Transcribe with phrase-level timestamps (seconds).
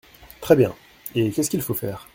[0.41, 0.73] Très bien!…
[1.13, 2.07] et qu’est-ce qu’il faut faire?